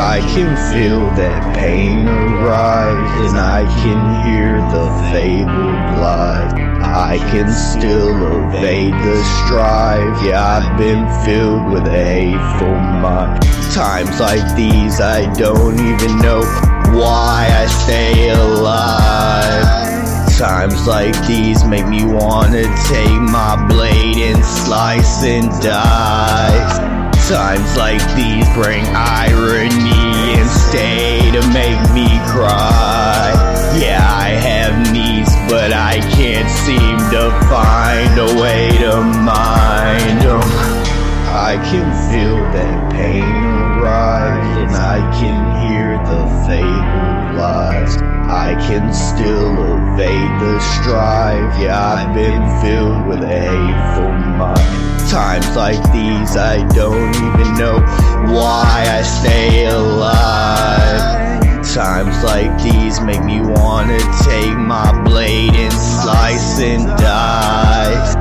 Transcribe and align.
I 0.00 0.20
can 0.34 0.56
feel 0.72 1.00
that 1.16 1.54
pain 1.54 2.08
arise, 2.08 3.28
and 3.28 3.38
I 3.38 3.64
can 3.82 4.00
hear 4.24 4.56
the 4.72 4.88
fabled 5.12 6.00
lies. 6.00 6.52
I 6.82 7.18
can 7.30 7.52
still 7.52 8.16
evade 8.48 8.94
the 8.94 9.22
strife. 9.44 10.24
Yeah, 10.24 10.40
I've 10.56 10.78
been 10.78 11.04
filled 11.24 11.70
with 11.70 11.86
a 11.86 12.02
hateful 12.02 12.74
mind. 12.74 13.42
Times 13.74 14.18
like 14.18 14.56
these, 14.56 15.02
I 15.02 15.30
don't 15.34 15.78
even 15.78 16.18
know 16.18 16.40
why 16.98 17.46
I 17.52 17.66
stay 17.66 18.30
alive. 18.30 19.80
Times 20.38 20.86
like 20.86 21.14
these 21.26 21.62
make 21.64 21.86
me 21.86 22.06
wanna 22.06 22.62
take 22.88 23.20
my 23.20 23.62
blade 23.68 24.16
and 24.16 24.42
slice 24.42 25.22
and 25.24 25.50
dice. 25.62 26.39
Times 27.30 27.76
like 27.76 28.02
these 28.16 28.44
bring 28.54 28.84
irony 28.86 29.70
and 30.34 30.50
stay 30.50 31.30
to 31.30 31.40
make 31.52 31.78
me 31.94 32.08
cry. 32.26 33.30
Yeah, 33.78 34.02
I 34.02 34.30
have 34.30 34.92
needs, 34.92 35.30
but 35.48 35.72
I 35.72 36.00
can't 36.10 36.50
seem 36.50 36.98
to 37.14 37.30
find 37.46 38.18
a 38.18 38.42
way 38.42 38.70
to 38.78 38.96
mind 39.22 40.22
them. 40.22 40.42
I 41.30 41.54
can 41.70 41.86
feel 42.10 42.34
that 42.34 42.92
pain 42.92 43.22
arise, 43.22 44.56
and 44.58 44.70
I 44.74 44.98
can 45.20 45.70
hear 45.70 45.98
the 46.10 46.26
fabled 46.48 47.38
lies. 47.38 47.96
I 48.26 48.56
can 48.66 48.92
still 48.92 49.79
evade 49.92 50.40
the 50.40 50.60
strife. 50.60 51.60
Yeah, 51.60 51.94
I've 51.94 52.14
been 52.14 52.42
filled 52.60 53.06
with 53.06 53.22
a 53.22 53.40
hateful 53.40 54.12
mind. 54.38 55.10
Times 55.10 55.56
like 55.56 55.82
these, 55.92 56.36
I 56.36 56.66
don't 56.68 57.14
even 57.14 57.54
know 57.54 57.80
why 58.32 58.84
I 58.86 59.02
stay 59.02 59.66
alive. 59.66 61.20
Times 61.74 62.22
like 62.24 62.62
these 62.62 63.00
make 63.00 63.24
me 63.24 63.40
wanna 63.40 63.98
take 64.22 64.56
my 64.56 65.02
blade 65.04 65.54
and 65.54 65.72
slice 65.72 66.60
and 66.60 66.86
die. 66.98 68.14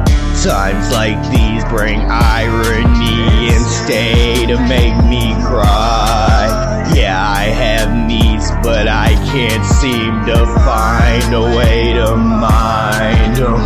Times 0.44 0.92
like 0.92 1.20
these 1.32 1.64
bring 1.66 2.00
irony 2.10 3.50
and 3.54 3.66
stay 3.66 4.46
to 4.46 4.58
make 4.68 4.96
me 5.06 5.34
cry. 5.46 6.29
I 7.22 7.44
have 7.52 8.08
needs, 8.08 8.50
but 8.64 8.88
I 8.88 9.10
can't 9.32 9.66
seem 9.66 10.26
to 10.26 10.46
find 10.64 11.34
a 11.34 11.42
way 11.58 11.92
to 11.94 12.16
mind 12.16 13.36
them. 13.36 13.60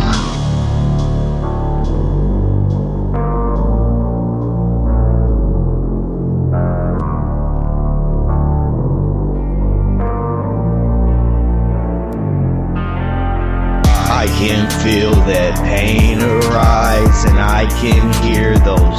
I 14.10 14.26
can 14.38 14.68
feel 14.82 15.14
that 15.26 15.54
pain 15.64 16.20
arise, 16.20 17.24
and 17.24 17.38
I 17.38 17.66
can 17.80 18.12
hear 18.24 18.58
those 18.58 18.93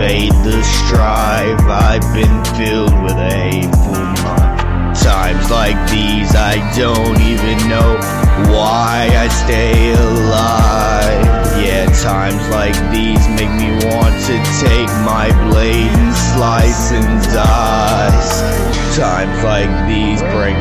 evade 0.00 0.32
the 0.44 0.62
strife. 0.62 1.60
I've 1.68 2.14
been 2.14 2.44
filled 2.56 3.02
with 3.02 3.12
a 3.12 3.32
hateful 3.32 4.00
mind. 4.24 4.96
Times 4.96 5.50
like 5.50 5.76
these, 5.90 6.34
I 6.34 6.56
don't 6.76 7.20
even 7.20 7.58
know 7.68 8.00
why 8.48 9.08
I 9.12 9.28
stay 9.28 9.92
alive. 9.92 11.20
Yeah, 11.60 11.84
times 12.00 12.40
like 12.48 12.76
these 12.90 13.28
make 13.28 13.52
me 13.60 13.70
want 13.84 14.16
to 14.24 14.36
take 14.64 14.90
my 15.04 15.28
blade 15.50 15.92
and 15.92 16.14
slice 16.32 16.92
and 16.92 17.22
dice. 17.32 18.96
Times 18.96 19.44
like 19.44 19.70
these 19.86 20.22
bring 20.32 20.56